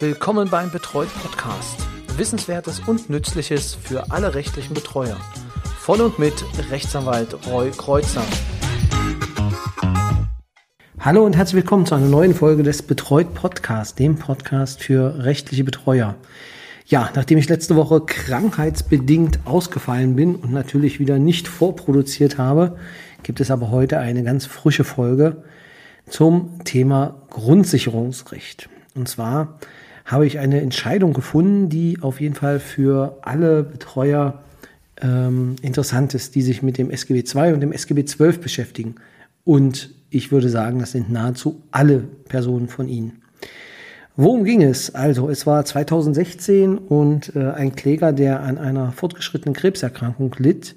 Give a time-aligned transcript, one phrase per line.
[0.00, 1.86] Willkommen beim Betreut Podcast.
[2.16, 5.16] Wissenswertes und Nützliches für alle rechtlichen Betreuer.
[5.78, 6.34] Von und mit
[6.68, 8.24] Rechtsanwalt Roy Kreuzer.
[10.98, 15.62] Hallo und herzlich willkommen zu einer neuen Folge des Betreut Podcast, dem Podcast für rechtliche
[15.62, 16.16] Betreuer.
[16.86, 22.78] Ja, nachdem ich letzte Woche krankheitsbedingt ausgefallen bin und natürlich wieder nicht vorproduziert habe,
[23.22, 25.44] gibt es aber heute eine ganz frische Folge
[26.08, 28.68] zum Thema Grundsicherungsrecht.
[28.94, 29.58] Und zwar
[30.04, 34.42] habe ich eine Entscheidung gefunden, die auf jeden Fall für alle Betreuer
[35.00, 38.96] ähm, interessant ist, die sich mit dem SGB II und dem SGB XII beschäftigen.
[39.44, 43.22] Und ich würde sagen, das sind nahezu alle Personen von Ihnen.
[44.16, 44.94] Worum ging es?
[44.94, 50.76] Also, es war 2016 und äh, ein Kläger, der an einer fortgeschrittenen Krebserkrankung litt,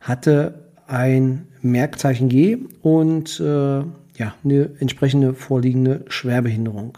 [0.00, 0.54] hatte
[0.86, 6.96] ein Merkzeichen G und äh, ja, eine entsprechende vorliegende Schwerbehinderung.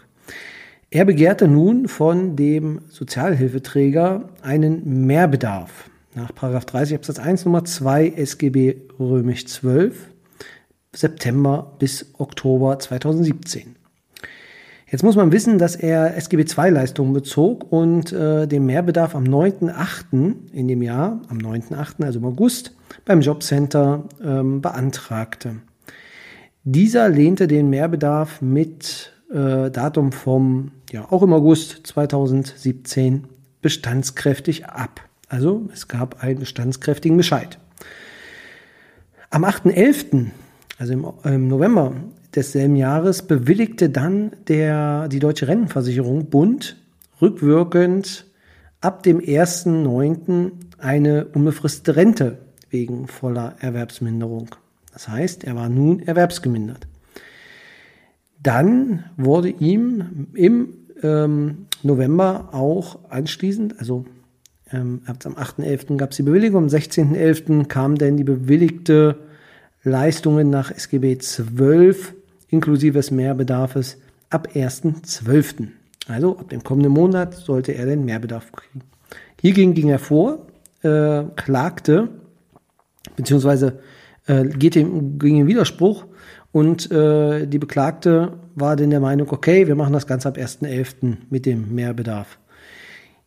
[0.89, 8.77] Er begehrte nun von dem Sozialhilfeträger einen Mehrbedarf nach 30 Absatz 1 Nummer 2 SGB
[8.99, 10.09] römisch 12
[10.93, 13.75] September bis Oktober 2017.
[14.89, 20.53] Jetzt muss man wissen, dass er SGB II-Leistungen bezog und äh, den Mehrbedarf am 9.8.
[20.53, 25.57] in dem Jahr, am 9.8., also im August, beim Jobcenter ähm, beantragte.
[26.63, 33.25] Dieser lehnte den Mehrbedarf mit äh, Datum vom, ja, auch im August 2017
[33.61, 35.01] bestandskräftig ab.
[35.29, 37.57] Also es gab einen bestandskräftigen Bescheid.
[39.29, 40.27] Am 8.11.,
[40.77, 41.93] also im, im November
[42.35, 46.77] desselben Jahres bewilligte dann der, die Deutsche Rentenversicherung Bund
[47.21, 48.25] rückwirkend
[48.79, 50.51] ab dem 1.9.
[50.77, 52.37] eine unbefristete Rente
[52.69, 54.49] wegen voller Erwerbsminderung.
[54.93, 56.87] Das heißt, er war nun erwerbsgemindert.
[58.41, 64.05] Dann wurde ihm im ähm, November auch anschließend, also
[64.71, 65.97] ähm, am 8.11.
[65.97, 67.65] gab es die Bewilligung, am 16.11.
[67.65, 69.17] kam dann die bewilligte
[69.83, 72.13] Leistungen nach SGB 12
[72.49, 73.97] inklusive des Mehrbedarfes
[74.29, 75.69] ab 1.12.
[76.07, 78.81] Also ab dem kommenden Monat sollte er den Mehrbedarf kriegen.
[79.41, 80.47] Hiergegen ging er vor,
[80.81, 82.09] äh, klagte,
[83.15, 83.79] beziehungsweise
[84.25, 86.05] äh, geht ihm, ging in Widerspruch
[86.51, 91.17] und äh, die Beklagte war dann der Meinung, okay, wir machen das Ganze ab 1.11.
[91.29, 92.39] mit dem Mehrbedarf.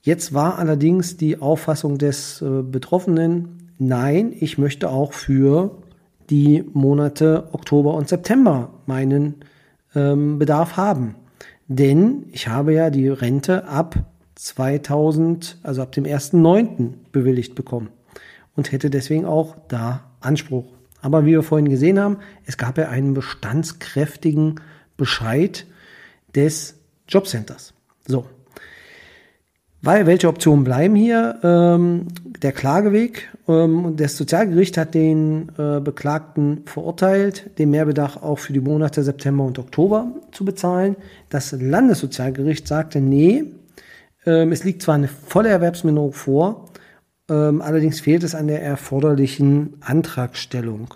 [0.03, 5.79] Jetzt war allerdings die Auffassung des äh, Betroffenen, nein, ich möchte auch für
[6.31, 9.37] die Monate Oktober und September meinen
[9.95, 11.17] ähm, Bedarf haben.
[11.69, 13.97] Denn ich habe ja die Rente ab
[14.37, 16.95] 2000, also ab dem 1.9.
[17.13, 17.91] bewilligt bekommen
[18.57, 20.80] und hätte deswegen auch da Anspruch.
[21.03, 24.61] Aber wie wir vorhin gesehen haben, es gab ja einen bestandskräftigen
[24.97, 25.67] Bescheid
[26.35, 26.75] des
[27.09, 27.75] Jobcenters.
[28.07, 28.27] So,
[29.83, 31.39] weil welche Optionen bleiben hier?
[31.43, 32.09] Ähm,
[32.43, 33.31] der Klageweg.
[33.49, 39.45] Ähm, das Sozialgericht hat den äh, Beklagten verurteilt, den Mehrbedarf auch für die Monate September
[39.45, 40.97] und Oktober zu bezahlen.
[41.31, 43.45] Das Landessozialgericht sagte, nee,
[44.27, 46.67] ähm, es liegt zwar eine volle Erwerbsminderung vor,
[47.31, 50.95] ähm, allerdings fehlt es an der erforderlichen Antragstellung.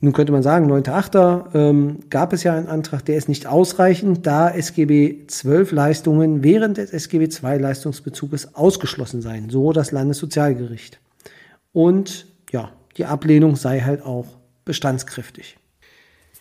[0.00, 1.54] Nun könnte man sagen, 9.8.
[1.54, 6.76] Ähm, gab es ja einen Antrag, der ist nicht ausreichend, da SGB 12 Leistungen während
[6.76, 11.00] des SGB 2 Leistungsbezuges ausgeschlossen seien, so das Landessozialgericht.
[11.72, 14.26] Und ja, die Ablehnung sei halt auch
[14.64, 15.56] bestandskräftig.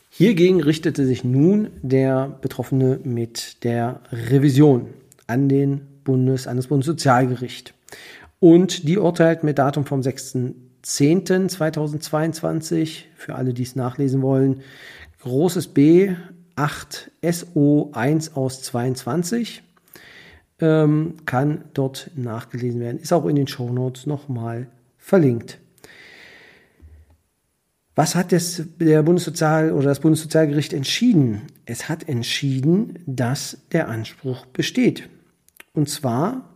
[0.10, 4.88] Hiergegen richtete sich nun der Betroffene mit der Revision
[5.26, 7.74] an den Bundes, an das Bundessozialgericht.
[8.40, 10.38] Und die urteilt mit Datum vom 6.
[10.84, 14.60] 10.2022, für alle, die es nachlesen wollen,
[15.22, 16.14] großes B
[16.56, 19.64] 8 SO 1 aus 22
[20.60, 23.00] ähm, kann dort nachgelesen werden.
[23.00, 25.60] Ist auch in den Shownotes nochmal verlinkt.
[27.96, 31.44] Was hat das, der Bundessozial- oder das Bundessozialgericht entschieden?
[31.66, 35.10] Es hat entschieden, dass der Anspruch besteht.
[35.74, 36.50] Und zwar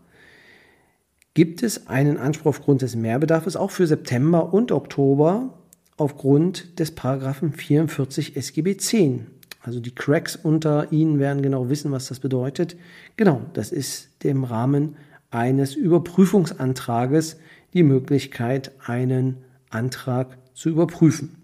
[1.33, 5.53] gibt es einen Anspruch aufgrund des Mehrbedarfs auch für September und Oktober
[5.97, 9.27] aufgrund des Paragraphen 44 SGB 10.
[9.61, 12.77] Also die Cracks unter Ihnen werden genau wissen, was das bedeutet.
[13.17, 14.95] Genau, das ist im Rahmen
[15.29, 17.37] eines Überprüfungsantrages
[17.73, 19.37] die Möglichkeit, einen
[19.69, 21.43] Antrag zu überprüfen.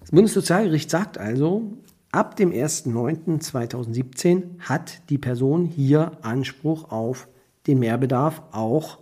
[0.00, 1.78] Das Bundessozialgericht sagt also,
[2.14, 7.26] ab dem 1.9.2017 hat die Person hier Anspruch auf
[7.66, 9.00] den Mehrbedarf auch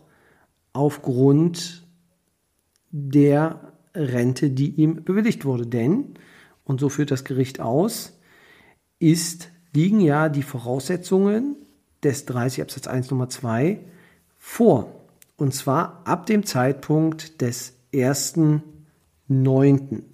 [0.72, 1.86] aufgrund
[2.90, 5.66] der Rente, die ihm bewilligt wurde.
[5.66, 6.14] Denn,
[6.64, 8.18] und so führt das Gericht aus,
[8.98, 11.56] ist liegen ja die Voraussetzungen
[12.02, 13.78] des 30 Absatz 1 Nummer 2
[14.38, 14.90] vor.
[15.36, 20.11] Und zwar ab dem Zeitpunkt des 1.9.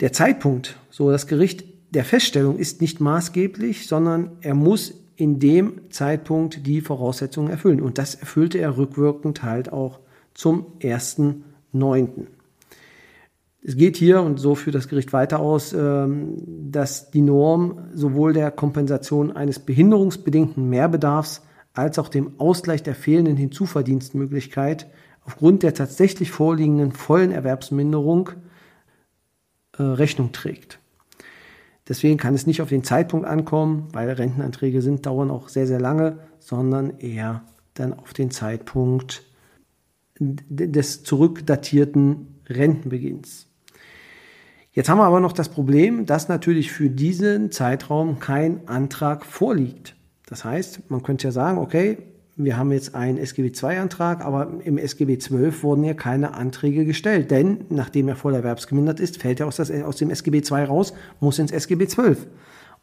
[0.00, 5.90] Der Zeitpunkt, so das Gericht der Feststellung ist nicht maßgeblich, sondern er muss in dem
[5.90, 7.80] Zeitpunkt die Voraussetzungen erfüllen.
[7.80, 9.98] Und das erfüllte er rückwirkend halt auch
[10.34, 12.26] zum 1.9.
[13.60, 16.36] Es geht hier, und so führt das Gericht weiter aus, ähm,
[16.70, 21.42] dass die Norm sowohl der Kompensation eines behinderungsbedingten Mehrbedarfs
[21.74, 24.86] als auch dem Ausgleich der fehlenden Hinzuverdienstmöglichkeit
[25.24, 28.30] aufgrund der tatsächlich vorliegenden vollen Erwerbsminderung
[29.78, 30.78] äh, Rechnung trägt.
[31.88, 35.80] Deswegen kann es nicht auf den Zeitpunkt ankommen, weil Rentenanträge sind, dauern auch sehr, sehr
[35.80, 37.42] lange, sondern eher
[37.74, 39.22] dann auf den Zeitpunkt
[40.20, 43.46] des zurückdatierten Rentenbeginns.
[44.72, 49.96] Jetzt haben wir aber noch das Problem, dass natürlich für diesen Zeitraum kein Antrag vorliegt.
[50.26, 51.98] Das heißt, man könnte ja sagen, okay,
[52.38, 57.30] wir haben jetzt einen SGB II-Antrag, aber im SGB XII wurden ja keine Anträge gestellt,
[57.30, 60.94] denn nachdem er voll erwerbsgemindert ist, fällt er aus, das, aus dem SGB II raus,
[61.20, 62.16] muss ins SGB XII.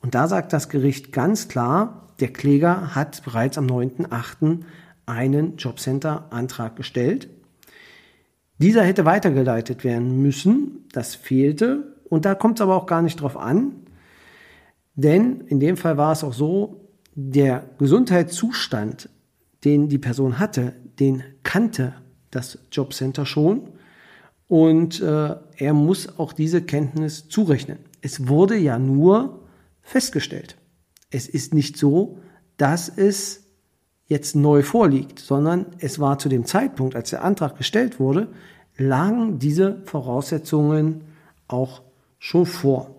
[0.02, 4.60] Und da sagt das Gericht ganz klar, der Kläger hat bereits am 9.8.
[5.08, 7.30] einen Jobcenter-Antrag gestellt
[8.58, 13.20] dieser hätte weitergeleitet werden müssen, das fehlte und da kommt es aber auch gar nicht
[13.20, 13.74] drauf an,
[14.96, 19.10] denn in dem Fall war es auch so, der Gesundheitszustand,
[19.66, 21.94] den die Person hatte, den kannte
[22.32, 23.70] das Jobcenter schon
[24.48, 27.80] und äh, er muss auch diese Kenntnis zurechnen.
[28.02, 29.42] Es wurde ja nur
[29.82, 30.58] festgestellt.
[31.10, 32.20] Es ist nicht so,
[32.58, 33.44] dass es
[34.08, 38.28] jetzt neu vorliegt, sondern es war zu dem Zeitpunkt, als der Antrag gestellt wurde,
[38.78, 41.02] lagen diese Voraussetzungen
[41.48, 41.82] auch
[42.20, 42.95] schon vor.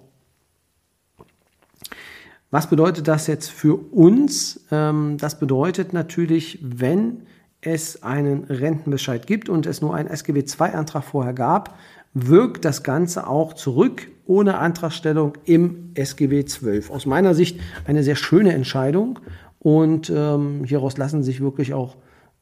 [2.50, 4.64] Was bedeutet das jetzt für uns?
[4.70, 7.22] Ähm, das bedeutet natürlich, wenn
[7.60, 11.76] es einen Rentenbescheid gibt und es nur einen SGB II-Antrag vorher gab,
[12.14, 16.84] wirkt das Ganze auch zurück ohne Antragstellung im SGB XII.
[16.90, 19.19] Aus meiner Sicht eine sehr schöne Entscheidung
[19.58, 21.96] und ähm, hieraus lassen sich wirklich auch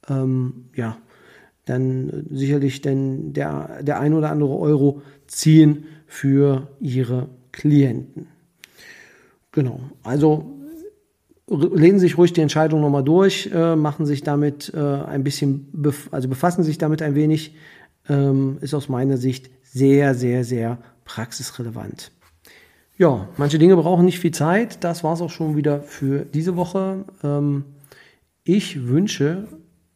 [0.08, 0.96] ähm, ja,
[1.64, 8.28] dann sicherlich denn der, der ein oder andere Euro ziehen für ihre Klienten.
[9.54, 10.50] Genau, also
[11.48, 16.08] lesen sich ruhig die Entscheidung nochmal durch, äh, machen sich damit äh, ein bisschen, bef
[16.10, 17.54] also befassen sich damit ein wenig,
[18.08, 22.10] ähm, ist aus meiner Sicht sehr, sehr, sehr praxisrelevant.
[22.98, 24.82] Ja, manche Dinge brauchen nicht viel Zeit.
[24.82, 27.04] Das war es auch schon wieder für diese Woche.
[27.22, 27.64] Ähm,
[28.42, 29.46] ich wünsche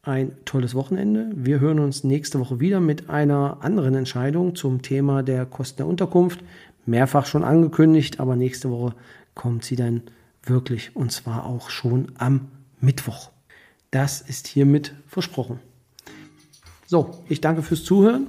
[0.02, 1.32] ein tolles Wochenende.
[1.34, 5.88] Wir hören uns nächste Woche wieder mit einer anderen Entscheidung zum Thema der Kosten der
[5.88, 6.44] Unterkunft.
[6.86, 8.94] Mehrfach schon angekündigt, aber nächste Woche
[9.38, 10.02] kommt sie dann
[10.42, 12.50] wirklich und zwar auch schon am
[12.80, 13.30] Mittwoch.
[13.90, 15.60] Das ist hiermit versprochen.
[16.86, 18.26] So, ich danke fürs Zuhören.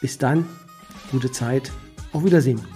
[0.00, 0.46] Bis dann,
[1.12, 1.70] gute Zeit,
[2.12, 2.73] auf Wiedersehen.